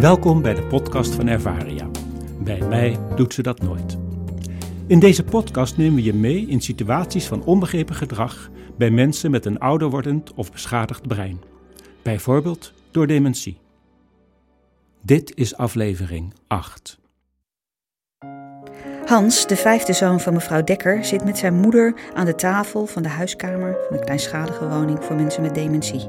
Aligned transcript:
Welkom 0.00 0.42
bij 0.42 0.54
de 0.54 0.62
podcast 0.62 1.14
van 1.14 1.26
Ervaria. 1.26 1.88
Bij 2.38 2.60
mij 2.60 2.98
doet 3.16 3.34
ze 3.34 3.42
dat 3.42 3.62
nooit. 3.62 3.98
In 4.86 4.98
deze 4.98 5.24
podcast 5.24 5.76
nemen 5.76 5.94
we 5.94 6.02
je 6.02 6.14
mee 6.14 6.46
in 6.46 6.60
situaties 6.60 7.26
van 7.26 7.44
onbegrepen 7.44 7.94
gedrag 7.94 8.50
bij 8.78 8.90
mensen 8.90 9.30
met 9.30 9.44
een 9.44 9.58
ouder 9.58 9.90
wordend 9.90 10.34
of 10.34 10.52
beschadigd 10.52 11.08
brein. 11.08 11.40
Bijvoorbeeld 12.02 12.72
door 12.90 13.06
dementie. 13.06 13.58
Dit 15.02 15.36
is 15.36 15.56
aflevering 15.56 16.34
8. 16.46 16.98
Hans, 19.04 19.46
de 19.46 19.56
vijfde 19.56 19.92
zoon 19.92 20.20
van 20.20 20.32
mevrouw 20.32 20.64
Dekker, 20.64 21.04
zit 21.04 21.24
met 21.24 21.38
zijn 21.38 21.54
moeder 21.54 22.00
aan 22.14 22.26
de 22.26 22.34
tafel 22.34 22.86
van 22.86 23.02
de 23.02 23.08
huiskamer 23.08 23.76
van 23.88 23.96
de 23.96 24.04
kleinschalige 24.04 24.68
woning 24.68 25.04
voor 25.04 25.16
mensen 25.16 25.42
met 25.42 25.54
dementie. 25.54 26.08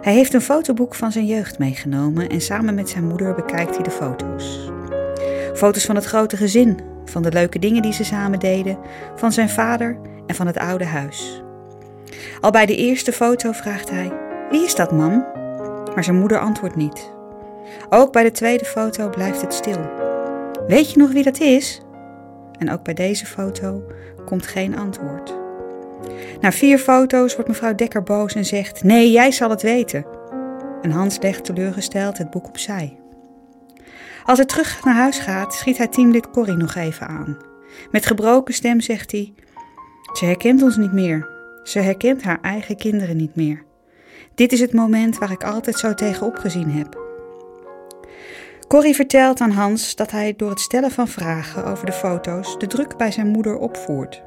Hij 0.00 0.14
heeft 0.14 0.34
een 0.34 0.40
fotoboek 0.40 0.94
van 0.94 1.12
zijn 1.12 1.26
jeugd 1.26 1.58
meegenomen 1.58 2.28
en 2.28 2.40
samen 2.40 2.74
met 2.74 2.88
zijn 2.88 3.06
moeder 3.06 3.34
bekijkt 3.34 3.74
hij 3.74 3.84
de 3.84 3.90
foto's. 3.90 4.70
Foto's 5.54 5.84
van 5.84 5.94
het 5.94 6.04
grote 6.04 6.36
gezin, 6.36 6.80
van 7.04 7.22
de 7.22 7.32
leuke 7.32 7.58
dingen 7.58 7.82
die 7.82 7.92
ze 7.92 8.04
samen 8.04 8.38
deden, 8.38 8.78
van 9.14 9.32
zijn 9.32 9.48
vader 9.48 9.98
en 10.26 10.34
van 10.34 10.46
het 10.46 10.58
oude 10.58 10.84
huis. 10.84 11.42
Al 12.40 12.50
bij 12.50 12.66
de 12.66 12.76
eerste 12.76 13.12
foto 13.12 13.52
vraagt 13.52 13.90
hij: 13.90 14.12
Wie 14.50 14.64
is 14.64 14.74
dat, 14.74 14.92
mam? 14.92 15.26
Maar 15.94 16.04
zijn 16.04 16.18
moeder 16.18 16.38
antwoordt 16.38 16.76
niet. 16.76 17.12
Ook 17.88 18.12
bij 18.12 18.22
de 18.22 18.30
tweede 18.30 18.64
foto 18.64 19.08
blijft 19.08 19.40
het 19.40 19.54
stil. 19.54 19.80
Weet 20.66 20.92
je 20.92 20.98
nog 20.98 21.12
wie 21.12 21.22
dat 21.22 21.40
is? 21.40 21.82
En 22.58 22.70
ook 22.70 22.82
bij 22.82 22.94
deze 22.94 23.26
foto 23.26 23.82
komt 24.24 24.46
geen 24.46 24.78
antwoord. 24.78 25.37
Na 26.40 26.52
vier 26.52 26.78
foto's 26.78 27.34
wordt 27.34 27.48
mevrouw 27.48 27.74
Dekker 27.74 28.02
boos 28.02 28.34
en 28.34 28.44
zegt: 28.44 28.82
Nee, 28.82 29.10
jij 29.10 29.30
zal 29.30 29.50
het 29.50 29.62
weten. 29.62 30.06
En 30.82 30.90
Hans 30.90 31.18
legt 31.20 31.44
teleurgesteld 31.44 32.18
het 32.18 32.30
boek 32.30 32.46
opzij. 32.46 32.98
Als 34.24 34.38
hij 34.38 34.46
terug 34.46 34.84
naar 34.84 34.94
huis 34.94 35.18
gaat, 35.18 35.54
schiet 35.54 35.78
hij 35.78 35.88
teamlid 35.88 36.30
Corrie 36.30 36.56
nog 36.56 36.74
even 36.74 37.06
aan. 37.06 37.36
Met 37.90 38.06
gebroken 38.06 38.54
stem 38.54 38.80
zegt 38.80 39.12
hij: 39.12 39.32
Ze 40.12 40.24
herkent 40.24 40.62
ons 40.62 40.76
niet 40.76 40.92
meer. 40.92 41.28
Ze 41.62 41.78
herkent 41.78 42.22
haar 42.22 42.38
eigen 42.42 42.76
kinderen 42.76 43.16
niet 43.16 43.36
meer. 43.36 43.64
Dit 44.34 44.52
is 44.52 44.60
het 44.60 44.72
moment 44.72 45.18
waar 45.18 45.30
ik 45.30 45.44
altijd 45.44 45.78
zo 45.78 45.94
tegenop 45.94 46.36
gezien 46.36 46.70
heb. 46.70 47.06
Corrie 48.68 48.94
vertelt 48.94 49.40
aan 49.40 49.50
Hans 49.50 49.96
dat 49.96 50.10
hij 50.10 50.34
door 50.36 50.50
het 50.50 50.60
stellen 50.60 50.90
van 50.90 51.08
vragen 51.08 51.64
over 51.64 51.86
de 51.86 51.92
foto's 51.92 52.58
de 52.58 52.66
druk 52.66 52.96
bij 52.96 53.10
zijn 53.10 53.26
moeder 53.26 53.56
opvoert. 53.56 54.22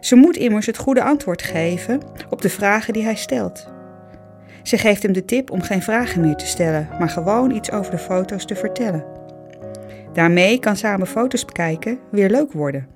Ze 0.00 0.16
moet 0.16 0.36
immers 0.36 0.66
het 0.66 0.76
goede 0.76 1.02
antwoord 1.02 1.42
geven 1.42 2.00
op 2.30 2.42
de 2.42 2.50
vragen 2.50 2.92
die 2.92 3.04
hij 3.04 3.16
stelt. 3.16 3.72
Ze 4.62 4.78
geeft 4.78 5.02
hem 5.02 5.12
de 5.12 5.24
tip 5.24 5.50
om 5.50 5.62
geen 5.62 5.82
vragen 5.82 6.20
meer 6.20 6.34
te 6.34 6.46
stellen, 6.46 6.88
maar 6.98 7.08
gewoon 7.08 7.50
iets 7.50 7.72
over 7.72 7.90
de 7.90 7.98
foto's 7.98 8.44
te 8.44 8.54
vertellen. 8.54 9.04
Daarmee 10.12 10.58
kan 10.58 10.76
samen 10.76 11.06
foto's 11.06 11.44
bekijken 11.44 11.98
weer 12.10 12.30
leuk 12.30 12.52
worden. 12.52 12.86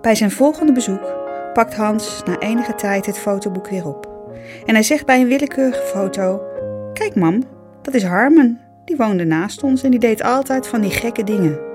Bij 0.00 0.14
zijn 0.14 0.30
volgende 0.30 0.72
bezoek 0.72 1.14
pakt 1.52 1.74
Hans 1.74 2.22
na 2.24 2.38
enige 2.38 2.74
tijd 2.74 3.06
het 3.06 3.18
fotoboek 3.18 3.68
weer 3.68 3.86
op. 3.86 4.12
En 4.66 4.74
hij 4.74 4.82
zegt 4.82 5.06
bij 5.06 5.20
een 5.20 5.28
willekeurige 5.28 5.82
foto: 5.82 6.42
Kijk, 6.92 7.14
mam, 7.14 7.42
dat 7.82 7.94
is 7.94 8.04
Harmen. 8.04 8.60
Die 8.84 8.96
woonde 8.96 9.24
naast 9.24 9.62
ons 9.62 9.82
en 9.82 9.90
die 9.90 10.00
deed 10.00 10.22
altijd 10.22 10.66
van 10.66 10.80
die 10.80 10.90
gekke 10.90 11.24
dingen. 11.24 11.73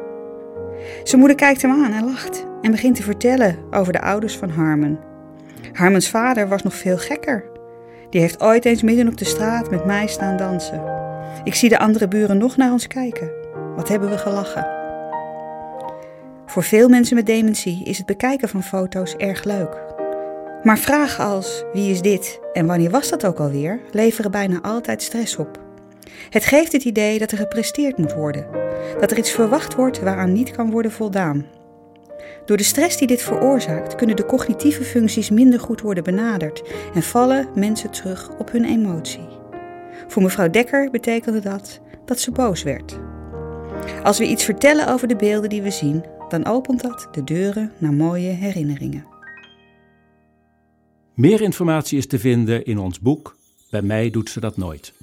Zijn 1.04 1.20
moeder 1.20 1.38
kijkt 1.38 1.62
hem 1.62 1.72
aan 1.72 1.94
en 1.94 2.06
lacht 2.06 2.46
en 2.62 2.72
begint 2.72 2.96
te 2.96 3.04
vertellen 3.04 3.58
over 3.72 3.94
de 3.94 4.02
ouders 4.02 4.38
van 4.38 4.50
Harmen. 4.50 5.00
Harmens 5.74 6.10
vader 6.10 6.48
was 6.48 6.64
nog 6.64 6.76
veel 6.76 6.98
gekker. 6.98 7.44
Die 8.10 8.22
heeft 8.22 8.42
ooit 8.42 8.66
eens 8.66 8.82
midden 8.82 9.08
op 9.08 9.18
de 9.18 9.26
straat 9.26 9.70
met 9.70 9.86
mij 9.86 10.08
staan 10.08 10.38
dansen. 10.38 10.84
Ik 11.44 11.56
zie 11.56 11.70
de 11.70 11.80
andere 11.80 12.08
buren 12.08 12.38
nog 12.38 12.58
naar 12.58 12.72
ons 12.72 12.88
kijken. 12.88 13.32
Wat 13.76 13.90
hebben 13.90 14.10
we 14.10 14.18
gelachen. 14.18 14.68
Voor 16.46 16.64
veel 16.64 16.90
mensen 16.90 17.16
met 17.16 17.26
dementie 17.26 17.84
is 17.84 17.98
het 17.98 18.06
bekijken 18.06 18.50
van 18.50 18.64
foto's 18.64 19.16
erg 19.16 19.44
leuk. 19.44 19.78
Maar 20.64 20.78
vragen 20.78 21.26
als 21.26 21.64
wie 21.74 21.92
is 21.92 22.02
dit 22.02 22.40
en 22.54 22.66
wanneer 22.66 22.90
was 22.90 23.10
dat 23.10 23.26
ook 23.26 23.40
alweer 23.40 23.80
leveren 23.92 24.32
bijna 24.32 24.60
altijd 24.62 25.02
stress 25.02 25.38
op. 25.38 25.69
Het 26.30 26.46
geeft 26.46 26.72
het 26.72 26.84
idee 26.84 27.20
dat 27.20 27.32
er 27.32 27.38
gepresteerd 27.38 27.98
moet 27.98 28.14
worden, 28.14 28.48
dat 29.00 29.12
er 29.12 29.18
iets 29.18 29.32
verwacht 29.32 29.76
wordt 29.76 30.00
waaraan 30.00 30.34
niet 30.34 30.52
kan 30.52 30.72
worden 30.72 30.92
voldaan. 30.92 31.46
Door 32.46 32.58
de 32.58 32.64
stress 32.64 32.98
die 32.98 33.08
dit 33.08 33.22
veroorzaakt, 33.22 33.96
kunnen 33.96 34.16
de 34.16 34.26
cognitieve 34.26 34.84
functies 34.84 35.30
minder 35.30 35.60
goed 35.60 35.82
worden 35.82 36.04
benaderd 36.04 36.64
en 36.94 37.04
vallen 37.04 37.48
mensen 37.56 37.90
terug 37.92 38.30
op 38.38 38.52
hun 38.52 38.66
emotie. 38.66 39.28
Voor 40.08 40.22
mevrouw 40.22 40.50
Dekker 40.50 40.90
betekende 40.92 41.40
dat 41.40 41.80
dat 42.06 42.20
ze 42.20 42.32
boos 42.32 42.64
werd. 42.64 43.00
Als 44.04 44.18
we 44.18 44.26
iets 44.26 44.44
vertellen 44.44 44.88
over 44.88 45.08
de 45.08 45.16
beelden 45.16 45.50
die 45.50 45.62
we 45.62 45.72
zien, 45.72 46.04
dan 46.30 46.46
opent 46.46 46.82
dat 46.82 47.08
de 47.12 47.24
deuren 47.24 47.72
naar 47.78 47.94
mooie 47.94 48.30
herinneringen. 48.30 49.06
Meer 51.14 51.42
informatie 51.42 51.98
is 51.98 52.08
te 52.08 52.20
vinden 52.20 52.66
in 52.66 52.78
ons 52.78 53.00
boek 53.00 53.38
Bij 53.70 53.82
mij 53.82 54.10
doet 54.10 54.30
ze 54.30 54.40
dat 54.40 54.58
nooit. 54.58 54.94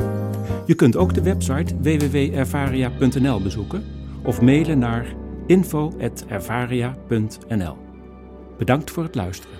Je 0.67 0.75
kunt 0.75 0.97
ook 0.97 1.15
de 1.15 1.23
website 1.23 1.77
www.ervaria.nl 1.81 3.43
bezoeken 3.43 3.85
of 4.23 4.41
mailen 4.41 4.79
naar 4.79 5.15
info.ervaria.nl. 5.47 7.77
Bedankt 8.59 8.91
voor 8.91 9.03
het 9.03 9.15
luisteren. 9.15 9.57